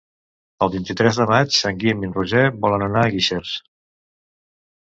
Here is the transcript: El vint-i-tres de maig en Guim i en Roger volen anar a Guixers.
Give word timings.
El 0.65 0.71
vint-i-tres 0.75 1.19
de 1.23 1.27
maig 1.31 1.59
en 1.71 1.77
Guim 1.83 2.01
i 2.05 2.09
en 2.13 2.15
Roger 2.17 2.43
volen 2.65 2.87
anar 2.89 3.05
a 3.11 3.15
Guixers. 3.19 3.53